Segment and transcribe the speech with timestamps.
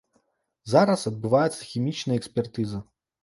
[0.71, 2.83] Зараз адбываецца хімічная экспертыза.